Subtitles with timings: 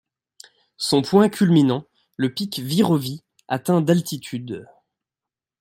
[0.77, 1.85] Son point culminant,
[2.17, 4.67] le pic Virovi, atteint d'altitude.